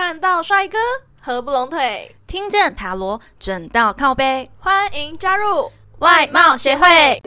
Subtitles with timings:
[0.00, 0.78] 看到帅哥
[1.20, 5.72] 合不拢腿，听见塔罗准到靠背，欢迎加入。
[5.98, 7.20] 外貌协会。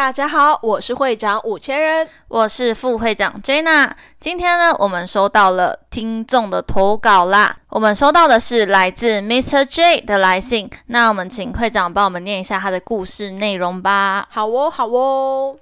[0.00, 3.90] 大家好，我是会长五千人，我是副会长 Jenna。
[4.18, 7.54] 今天呢，我们收到了听众的投稿啦。
[7.68, 9.62] 我们收到的是来自 Mr.
[9.66, 14.26] J 的来信，那我们请会长帮我们念一下他的故事内容吧。
[14.30, 15.56] 好哦，好哦。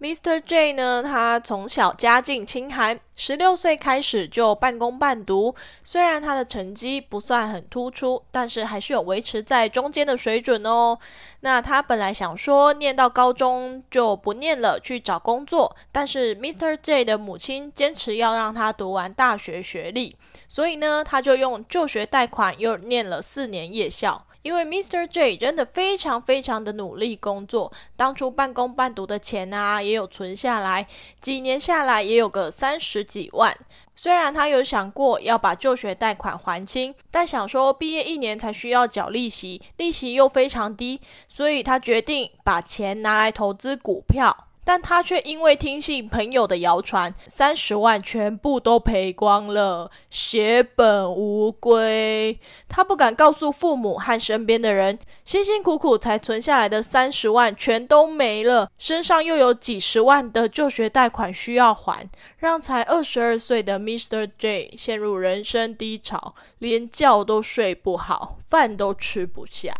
[0.00, 0.40] Mr.
[0.40, 5.54] J 呢，他从小家境清寒，十六岁开始就半工半读。
[5.82, 10.98] 虽然他的成绩不算很突出，但是还是有维持在中间的水准哦。
[11.40, 15.76] 那他本来想说念到高中就不念了，去找工作。
[15.92, 16.78] 但是 Mr.
[16.80, 20.16] J 的母亲坚持要让他读完大学学历，
[20.48, 24.24] 所以呢，他就用就学贷款又念了四年夜校。
[24.42, 25.06] 因为 Mr.
[25.06, 30.86] J 真的非常非常的努力工作，当初半工半读的钱啊，也有存下来，
[31.20, 33.56] 几年下来也有个三十几万。
[33.94, 44.46] 虽然他有想过要把就学贷款还清，但想说毕业一年才需要缴利息，利息又非常低，所以他决定把钱拿来投资股票。
[44.70, 52.38] 但他却因为听信朋友的谣传，三十万全部都赔光了，血本无归。
[52.68, 64.30] 他不敢告诉父母和身边的人，辛辛苦苦才存下来的三十万全都没了，身上又有几十万的就学贷款需要还，让才二十二岁的 Mr.
[64.38, 69.74] J 陷入人生低潮，连觉都睡不好，饭都吃不下。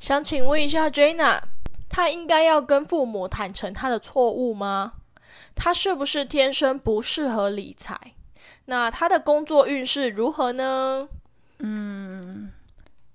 [0.00, 1.40] 想请问一下 Jana。
[1.94, 4.94] 他应该要跟父母坦诚他的错误吗？
[5.54, 7.96] 他是不是天生不适合理财？
[8.64, 11.08] 那他的工作运势如何呢？
[11.60, 12.50] 嗯，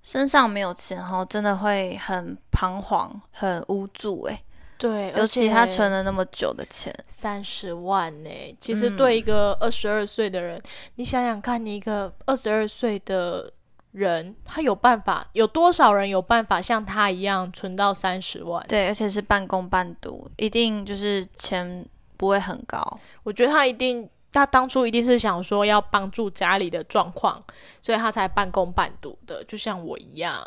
[0.02, 4.42] 身上没有钱哈，真的会很彷徨、很无助诶。
[4.78, 8.30] 对，尤其他存了那么久的钱，三十万呢。
[8.62, 10.58] 其实对一个二十二岁的人，
[10.94, 13.52] 你想想看，你一个二十二岁的。
[13.92, 18.64] 人他有办法，有多少人有办法像他一样存到三十万？
[18.68, 21.84] 对，而且是半工半读，一定就是钱
[22.16, 22.80] 不会很高。
[23.24, 27.42] 我觉得他一定，他当初一定是想说要帮助家里的状况，
[27.82, 30.40] 所以他才半工半读的，就像我一样。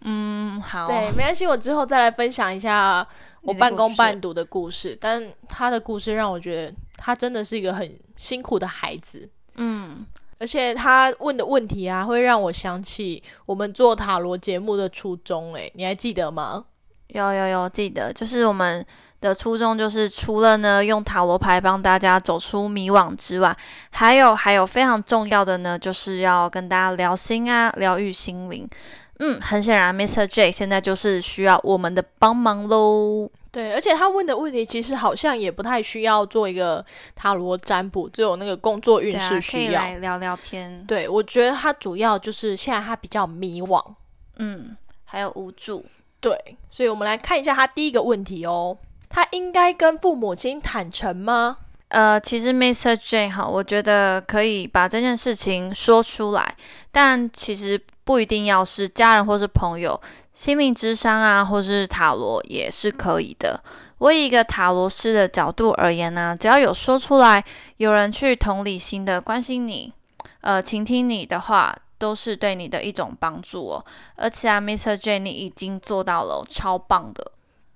[0.00, 3.06] 嗯，好，对，没关系，我之后再来分享一下
[3.42, 4.96] 我半工半读的故事。
[4.98, 9.28] 但他的故事让我觉得他真的是一个很辛苦的孩子。
[9.56, 10.06] 嗯。
[10.40, 15.54] 而且他问的问题啊，会让我想起我们做塔罗节目的初衷。
[15.54, 16.64] 诶，你还记得吗？
[17.08, 18.84] 有有有记得，就是我们
[19.20, 23.54] 的初衷，就是除了呢用塔罗牌帮大家走出迷惘之外，
[23.90, 28.66] 还有还有非常重要的呢，就是要跟大家聊心啊，疗愈心灵。
[29.18, 30.26] 嗯，很显然，Mr.
[30.26, 33.30] J 现在就是需要我们的帮忙喽。
[33.52, 36.84] 对，而且他问的问题其实好像也不太需要做一个
[37.16, 40.84] 塔罗占卜，只有那个工作运势需要聊聊天。
[40.86, 43.84] 对，我觉得他主要就是现在他比较迷惘，
[44.36, 45.84] 嗯，还有无助。
[46.20, 46.38] 对，
[46.70, 48.78] 所以我们来看一下他第一个问题哦，
[49.08, 51.56] 他应该跟父母亲坦诚吗？
[51.88, 52.96] 呃，其实 Mr.
[52.96, 56.56] J 哈，我觉得可以把这件事情说出来，
[56.92, 60.00] 但其实不一定要是家人或是朋友。
[60.40, 63.62] 心灵之商啊，或是塔罗也是可以的。
[63.98, 67.44] 我以一个塔罗师的角度而言呢，只要有说出来，
[67.76, 69.92] 有人去同理心的关心你，
[70.40, 73.84] 呃，倾听你的话，都是对你的一种帮助哦。
[74.16, 74.96] 而且啊，Mr.
[74.96, 77.32] J，你已经做到了，超棒的。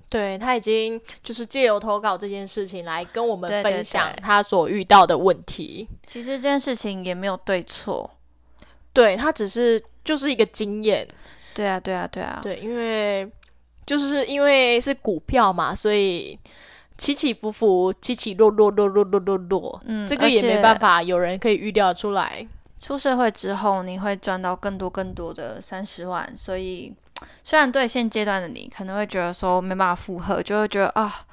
[0.09, 5.87] 对他已经就是借由投稿这件事情来跟我们分享他所遇到的问题。
[6.07, 8.11] 其实这件事情也没有对错，
[8.95, 11.07] 对他只是就是一个经验。
[11.55, 13.31] 对啊，对啊，对啊，对，因为
[13.87, 16.39] 就是因为是股票嘛，所以
[16.99, 22.47] 起起伏伏，起起落落，落落落落落，嗯，这个也没办法，有人可以预料出来。
[22.81, 26.93] 出社会之后，你会赚到更多更多的三十万，所以
[27.43, 31.25] 虽然对现阶段的你可能会觉得说没办法负荷，就会觉得啊，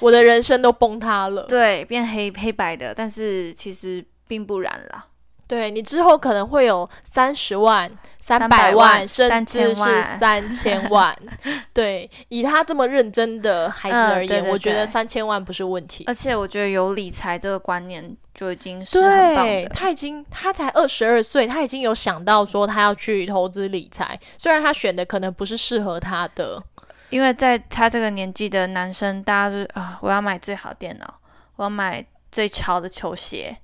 [0.00, 5.06] 我的人生都崩塌了，对，变黑黑白的，但是其实并不然啦。
[5.46, 11.14] 对你之后可能会有三十万、三百万， 甚至是三千万。
[11.74, 16.04] 对，以他这么认真的孩子而言，我觉得三千万不是问题。
[16.06, 19.68] 而且我觉得有理财这个观念就已经是很棒的。
[19.68, 24.18] 他已经他才二十二岁，他已经有想到说他要去投资理财。
[24.38, 26.62] 虽然他选的可能不是适合他的，
[27.10, 31.14] 因为在他这个年纪的男生，大家是啊，我要买最好电脑，
[31.56, 32.02] 我要买
[32.32, 33.54] 最潮的球鞋。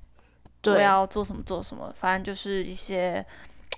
[0.64, 3.24] 我要做什么做什么，反正就是一些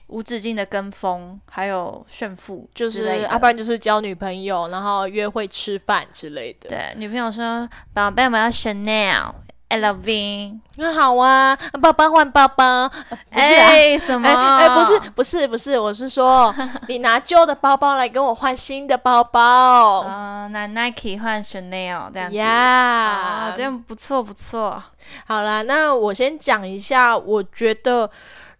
[0.08, 6.68] 无止境的跟风，还有炫富，就是要不然就是交女朋友，然后约会吃饭之类的。
[6.68, 9.32] 对，女朋友说：“宝贝，我要 Chanel。”
[9.72, 12.90] L V，那好啊，包包换包包，
[13.30, 14.28] 哎，什么？
[14.28, 16.54] 哎，不是，不是，不是，我是说，
[16.88, 20.02] 你拿旧的包包来跟我换新的包包。
[20.02, 24.82] 哦，拿 Nike 换 Chanel 这样子，呀，这样不错不错。
[25.26, 28.10] 好啦，那我先讲一下，我觉得，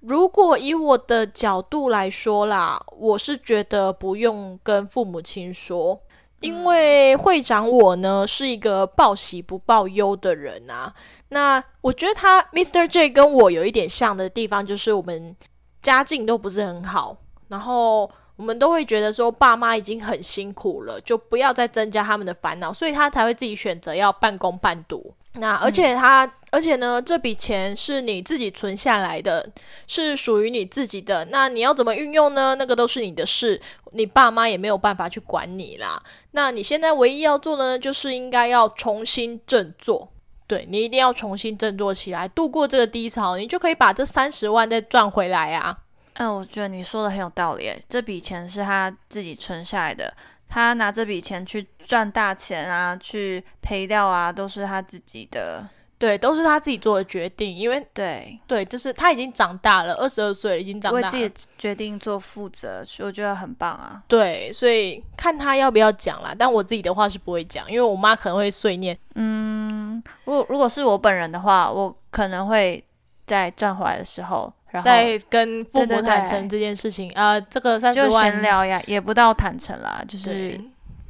[0.00, 6.00] 如果以我的角度来说啦，我是觉得不用跟父母亲说。
[6.42, 10.92] 因为会长我呢是一个报喜不报忧的人啊，
[11.28, 12.86] 那我觉得他 Mr.
[12.86, 15.34] J 跟我有一点像的地方，就是我们
[15.80, 17.16] 家境都不是很好，
[17.48, 25.14] 然后我们都会觉得说爸妈已经很辛苦了，就不要再增加他们的烦恼，所以他才会自己选择要半工半读。
[25.34, 29.48] 那而且他，而且呢，这笔钱是你自己存下来的，
[29.86, 31.24] 是属于你自己的。
[31.26, 32.54] 那你要怎么运用呢？
[32.54, 33.58] 那个都是你的事，
[33.92, 36.02] 你爸妈也没有办法去管你啦。
[36.32, 40.08] 那你现在唯一要做的呢，就是应该要重新振作。
[40.46, 45.78] 对你一定要重新振作起来，度过这个低潮，你就可以把这三十万再赚回来啊。
[46.14, 47.72] 嗯，我觉得你说的很有道理。
[47.88, 50.12] 这笔钱是他自己存下来的。
[50.52, 55.66] 他拿这笔钱去赚大钱啊，去赔掉啊，都是他自己的，
[55.96, 57.56] 对，都是他自己做的决定。
[57.56, 64.02] 因为对对，就是他已经长大了，二十二岁了，已经长大，为自己决定做负责，所以我觉得很棒啊。
[64.06, 66.34] 对，所以看他要不要讲啦。
[66.38, 68.94] 但我自己的话是不会讲，因为我妈可能会碎念。
[69.14, 72.84] 嗯，如果如果是我本人的话，我可能会
[73.26, 74.52] 在赚回来的时候。
[74.80, 80.58] 再跟父母坦诚这件事情啊，这个三十万闲聊呀，也不到坦诚啦，就是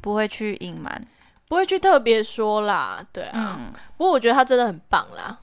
[0.01, 1.01] 不会去隐瞒，
[1.47, 3.59] 不会去特别说啦，对啊。
[3.97, 5.37] 不过我觉得他真的很棒啦。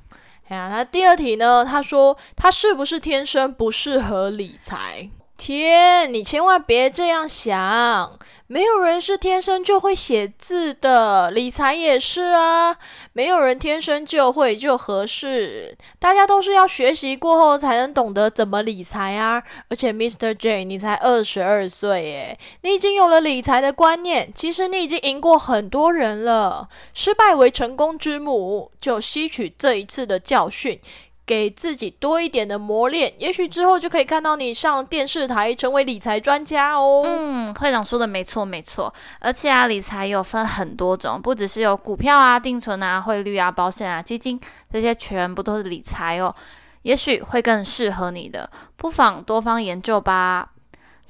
[0.49, 1.65] 哎呀，那第二题呢？
[1.65, 5.09] 他说他是不是天生不适合理财？
[5.41, 8.19] 天，你千万别这样想。
[8.47, 12.77] 没有人是天生就会写字的，理财也是啊。
[13.15, 19.43] 没有人天生就会就合适，大家都是要学习过后才能懂得怎么理财啊。
[19.71, 20.35] 而且，Mr.
[20.35, 26.69] J，你才二十二岁耶，你已经有了理财的观念，其实你已经赢过很多人了。
[26.93, 30.79] 失败为成功之母，就吸取这一次的教训。
[31.31, 37.05] 给自己多一点的磨练，也许之后就可以看到你上电视台，成为理财专家哦。
[37.07, 38.93] 嗯，会长说的没错，没错。
[39.21, 44.41] 而且啊，理财有分很多种，不只是有股票啊、定存啊、汇率啊、保险啊、基金
[44.73, 46.35] 这些，全部都是理财哦。
[46.83, 50.51] 也许会更适合你的，不妨多方研究吧。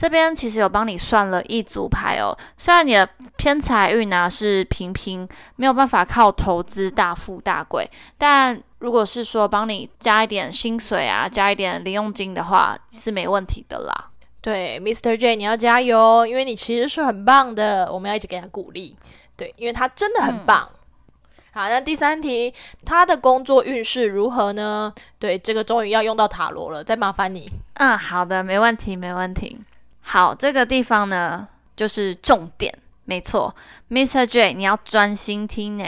[0.01, 3.07] 这边其实有帮你算了一组牌哦，虽然你的
[3.37, 7.87] 偏财运呢是平平，没有办法靠投资大富大贵，
[8.17, 14.09] 但如果是说帮你加一点薪水啊，加一点零用金的话，是没问题的啦。
[14.41, 15.19] 对，Mr.
[15.19, 18.97] J，你要加油，因为你其实是很棒的，我们要一直给他鼓励。
[19.37, 20.67] 对，因为他真的很棒。
[21.53, 22.55] 好，那第三题，
[22.87, 24.91] 他的工作运势如何呢？
[25.19, 27.51] 对，这个终于要用到塔罗了，再麻烦你。
[27.75, 29.61] 嗯，好的，没问题，没问题。
[30.03, 33.55] 好，这个地方呢，就是重点，没错
[33.91, 34.25] ，Mr.
[34.25, 35.85] Jay，你要专心听呢。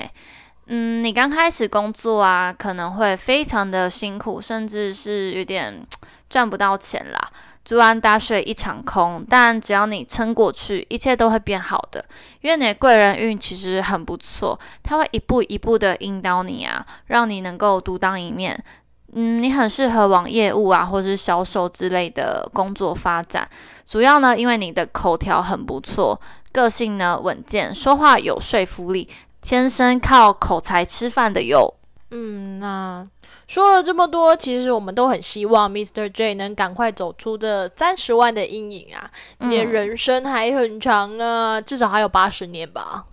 [0.66, 5.84] 嗯，你刚开始工作啊，可能会非常的辛苦，甚至是有点
[6.30, 7.30] 赚不到钱啦，
[7.64, 9.26] 竹篮打水一场空。
[9.28, 12.04] 但只要你撑过去，一切都会变好的，
[12.42, 18.64] 因为你的贵人运其实很不错，他会一步一步的引导你啊，让你能够独当一面。
[19.12, 23.48] 嗯，你很适合往业务啊，或者是销售之类的工作发展。
[23.86, 26.18] 主要呢，因为你的口条很不错，
[26.50, 29.08] 个性呢稳健，说话有说服力，
[29.42, 31.74] 天生靠口才吃饭的哟。
[32.10, 33.06] 嗯，那
[33.46, 36.08] 说了这么多，其实我们都很希望 Mr.
[36.10, 39.10] J 能赶快走出这三十万的阴影啊！
[39.38, 43.04] 你的人生还很长啊，至少还有八十年吧。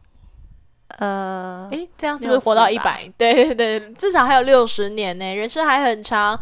[1.00, 3.10] 呃，诶，这样是不是活到一百？
[3.18, 6.38] 对对对，至少还有六十年呢，人生还很长。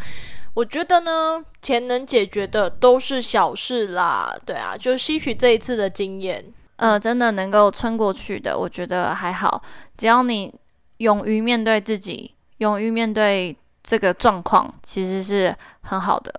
[0.56, 4.36] 我觉得呢，钱能解决的都是小事啦。
[4.44, 6.44] 对啊，就吸取这一次的经验。
[6.78, 9.62] 呃，真的能够撑过去的，我觉得还好。
[9.96, 10.52] 只要你
[10.98, 16.34] 勇于面对自己，勇于面对这个状况，其实是很好的。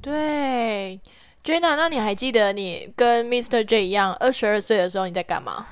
[0.00, 1.00] 对
[1.42, 3.64] ，Jenna，那你还记得你跟 Mr.
[3.64, 5.66] J 一样，二十二岁的时候你在干嘛？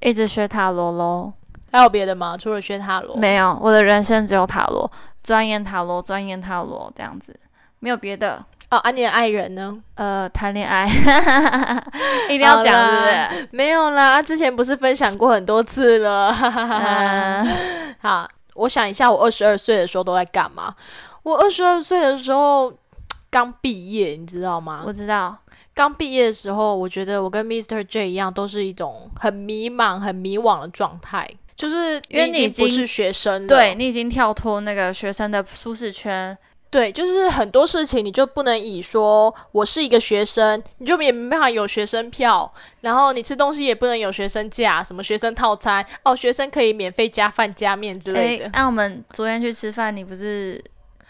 [0.00, 1.32] 一直学塔罗喽，
[1.74, 2.36] 还有别的吗？
[2.38, 3.58] 除了学塔罗，没有。
[3.60, 4.88] 我的人生只有塔罗，
[5.24, 7.34] 钻研塔罗，钻研塔罗这样子，
[7.80, 8.44] 没有别的。
[8.70, 9.76] 哦，啊，你的爱人呢？
[9.96, 10.86] 呃，谈恋爱，
[12.30, 13.48] 一定要讲，是不是？
[13.50, 16.32] 没有啦，之前不是分享过很多次了。
[17.98, 20.76] 好，我想一下，我二十二岁的时候都在干嘛？
[21.24, 22.72] 我二十二岁的时候。
[23.34, 24.84] 刚毕业，你知道吗？
[24.86, 25.36] 我知道，
[25.74, 27.82] 刚毕业的时候，我觉得我跟 Mr.
[27.82, 36.36] J 一样，都是一种很迷茫、很迷惘的状态，就是因为你已经不是学生了，对你已经跳脱那个学生的舒适圈，
[36.70, 50.60] 对，就是很多事情你就不能以说我是一个学生，你就也没办法有学生票，然后你吃东西也不能有学生价，什么学生套餐哦，学生可以免费加饭加面之类的，那、我们昨天去吃饭，你不是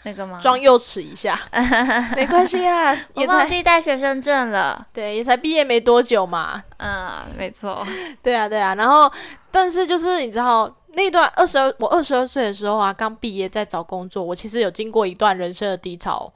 [0.05, 0.39] 那个吗？
[0.39, 1.37] 装幼齿一下，
[2.15, 4.87] 没关系啊，我 也才忘记带学生证了。
[4.93, 7.85] 对，也才毕业没多久嘛，嗯，没错。
[8.21, 9.11] 对啊，对啊，然后
[9.49, 16.31] 但是就是你知道那段二十二，我二十二岁的时候啊，刚毕业在找工作，我其实有经过一段人生的低潮，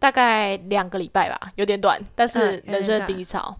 [0.00, 3.56] 大概两个礼拜吧，有点短，但是人生的低潮，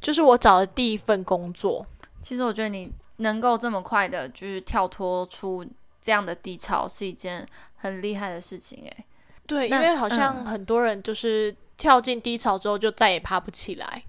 [0.00, 1.84] 就是我找的第一份工作，
[2.22, 5.66] 其实我觉得你能够这么快的，就是跳脱出
[6.00, 8.78] 这样的低潮，是一件很厉害的事情。
[8.84, 9.04] 诶，
[9.46, 14.02] 对，因为好像嗯很多人就是跳进低潮之后就再也爬不起来。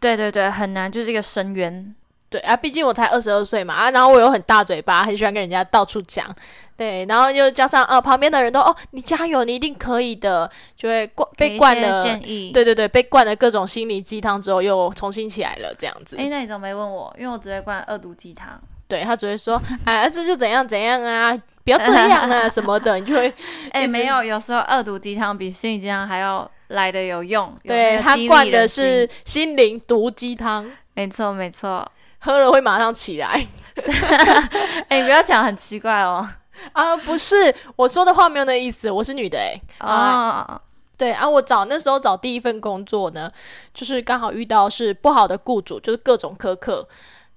[0.00, 1.94] 对对对，很难，就是一个深渊。
[2.30, 6.28] 对啊，毕竟我才二十二岁嘛，啊，然后我又很大嘴巴，很喜欢跟人家到处讲，
[6.76, 12.52] 对，然后又加上呃旁边的人都哦你加油，你一定可以的，就会灌被灌了，建议。
[12.52, 16.16] 对对对，被灌了各种心灵鸡汤之后又重新起来了，这样子。
[16.18, 17.16] 哎，那你怎么没问我？
[17.18, 18.60] 因为我只会灌二毒鸡汤。
[18.88, 23.32] 对他只会说，哎，这就怎样怎样啊，不要这样啊什么的，你就会
[23.70, 27.46] 哎、没有，有时候恶毒鸡汤比心理鸡汤还要来的有用。
[27.62, 31.86] 有对他灌的是心灵毒鸡汤，没错没错。
[32.20, 33.46] 喝了会马上起来。
[34.88, 36.28] 哎、你不要讲很奇怪哦。
[36.72, 40.60] 啊，不是，我说的话没有那意思，我是女的哎、哦，
[40.96, 43.30] 对啊，我找那时候找第一份工作呢，
[43.72, 46.88] 就是刚好遇到是不好的雇主，就是各种苛刻。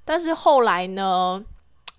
[0.03, 1.43] 但是后来呢，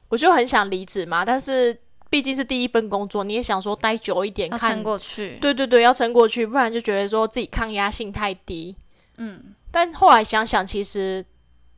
[0.09, 1.77] 我就很想离职嘛，但是
[2.11, 5.39] 毕竟是第一份工作，你也想说待久一点，要看撑过去。
[5.41, 8.77] 对对对，要撑过去，不然就觉得说自己抗压性太低。
[9.17, 11.25] 嗯，但后来想想，其实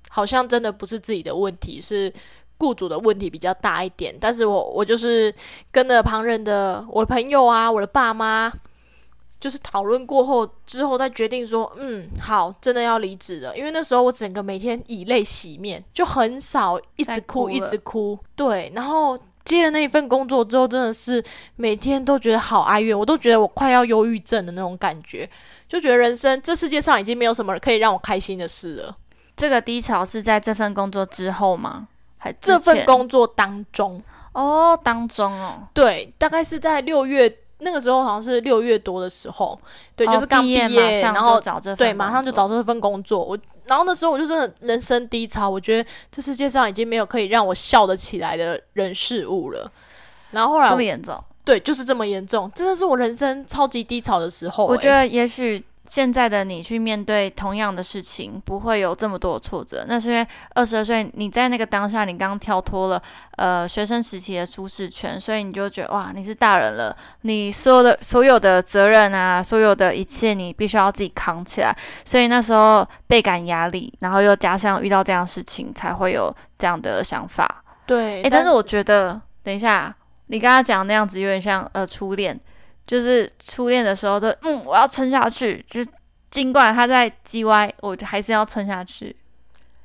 [0.09, 2.13] 好像真的不是自己的问题，是
[2.59, 4.15] 雇主的问题比较大一点。
[4.21, 5.33] 但是我我就是
[5.71, 8.53] 跟着旁人的我的朋友啊，我的爸妈，
[9.45, 13.55] 就是讨论过后之后再决定说，嗯，好，真的要离职了。
[13.55, 18.19] 因为那时候我整个每天以泪洗面，就很少一直在哭一直哭。
[18.35, 19.19] 对，然后。
[19.45, 21.23] 接了那一份工作之后，真的是
[21.57, 25.29] 每天都觉得好哀怨，我都觉得我快要忧郁症的那种感觉，
[25.69, 28.97] 就觉得人生这世界上已经没有什么可以让我开心的事了。
[29.37, 31.87] 这个低潮是在这份工作之后吗？
[32.17, 37.29] 还这份工作当中，哦当中哦，对，大概是在六月
[37.65, 39.59] 那个时候，好像是六月多的时候，
[39.97, 43.25] 对，哦就是刚毕业，然后找这对，马上就找这份工作。
[43.25, 49.69] 我然后那时候我就真的人生低潮，我觉得这世界上已经没有可以让我笑得起来的人事物了。
[50.31, 51.19] 然后后来这么严重。
[51.45, 59.85] 对，就是这么严重，真的是我人生超级低潮的时候、欸我觉得也许现在的你去面对同样的事情，不会有这么多的挫折。
[59.87, 63.03] 那是因为二十二岁，你在那个当下，你刚跳脱了
[63.37, 71.77] 呃学生时期的舒适圈，所以你就觉得哇，你是大人了，你所有的所有的责任啊，所有的一切，你必须要自己扛起来。
[72.05, 77.63] 所以那时候倍感压力，然后又加上遇到这样的事情，才会有这样的想法。
[77.87, 79.95] 对，诶，但是我觉得，等一下，
[80.29, 82.41] 你刚刚讲那样子有点像呃初恋，
[82.87, 85.85] 就是初恋的时候都嗯我要撑下去，就
[86.31, 89.15] 尽管他在叽歪，我还是要撑下去。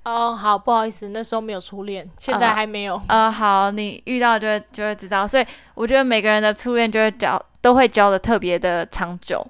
[0.05, 2.99] 哦，好，不好意思，那时候没有初恋，现在啊还没有。
[3.07, 9.45] 呃，好，你遇到就会就会知道，所以我觉得每个人的初恋就会交都会交的特别的长久，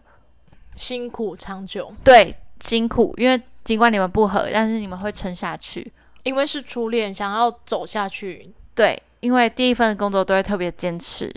[0.76, 8.52] 辛苦长久，对，辛苦，因为尽管你们不合，但是你们会撑下去，因为是初恋，想要走下去。
[8.76, 11.34] 对，因为第一份工作都会特别坚持，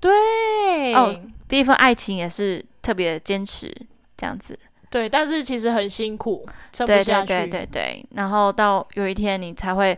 [0.00, 1.14] 对，哦
[1.52, 3.70] 第一份爱情也是特别坚持，
[4.16, 4.58] 这样子。
[4.88, 7.26] 对，但是其实很辛苦，撑不下去。
[7.26, 9.96] 对对对对，然后到有一天你才会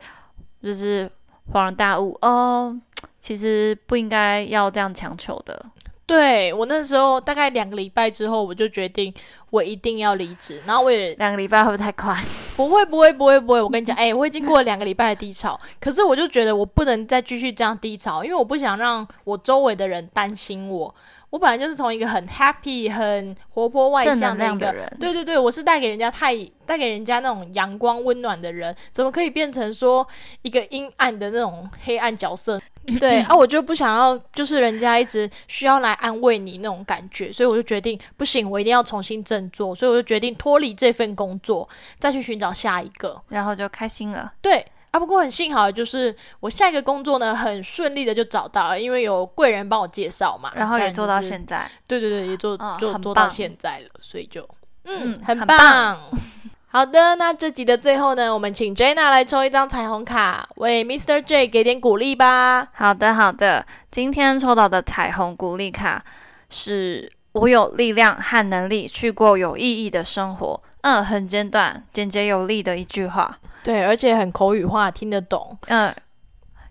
[0.60, 1.08] 就是
[1.52, 2.76] 恍然大悟，哦，
[3.20, 5.64] 其实不应该要这样强求的。
[6.06, 9.14] 对我那时候大概两个礼拜之后，我就决定
[9.50, 12.20] 我一定要离职，然后我也两个礼拜会不会太快？
[12.56, 20.92] 不会不会不会不会，我跟你讲，哎、我已经过了两个礼拜的低潮，可是我就觉得我不能再继续这样低潮，因为我不想让我周围的人担心我。
[21.34, 26.32] 我本来就是从一个很 happy、很活泼外向的一个的人，对对对，我是带给人家太
[26.64, 30.06] 带给人家那种阳光温暖的人，怎么可以变成说
[30.42, 32.62] 一个阴暗的那种黑暗角色？
[33.00, 43.20] 对啊，我就不想要，就是人家一直需要来安慰你那种感觉，所以我就决定不行，我一定要重新振作，所以我就决定脱离这份工作，再去寻找下一个。
[43.30, 44.32] 然后就开心了。
[44.40, 54.48] 对啊，不过很幸好，就是我下一个工作呢，很顺利的就找到了，因为有贵人帮我介绍嘛，然后也做到在，现在，对对对，也做嗯做做到现在了，所以就
[54.84, 55.58] 嗯嗯，很很棒。
[55.58, 55.98] 棒
[56.68, 61.20] 好的，那这集的最后呢，我们请 Jenna 来抽一张彩虹卡，为 Mr.
[61.20, 62.68] J 给点鼓励吧。
[62.72, 63.66] 好的，好的。
[63.90, 66.04] 今天抽到的彩虹鼓励卡
[66.50, 70.60] 是我有力量和能力去过有意义的生活。
[70.84, 73.38] 嗯，很简短、简洁有力的一句话。
[73.62, 75.56] 对，而且很口语化，听得懂。
[75.68, 75.90] 嗯，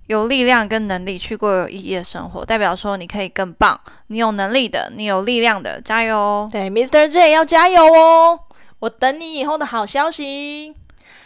[0.06, 6.50] 有力量跟能力去过有意义的生活，代表说你可以更棒，你有能力的，你有力量的，加油哦！
[6.52, 7.10] 对，Mr.
[7.10, 8.40] J 要加油哦！
[8.78, 10.76] 我等你以后的好消息。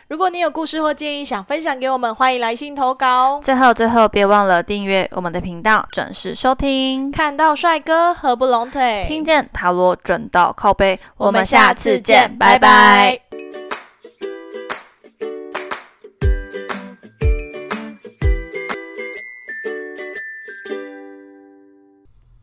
[0.08, 3.42] 如果你有故事或建议想分享给我们，欢迎来信投稿。
[3.44, 7.12] 最后，最后别忘了订阅我们的频道，准时收听。
[7.12, 13.27] 看到帅哥合不拢腿，听见塔罗准到靠背，我们下次见，拜拜。